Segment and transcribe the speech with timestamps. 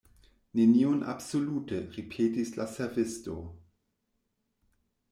[0.59, 3.39] "Nenion absolute!" ripetis la servisto.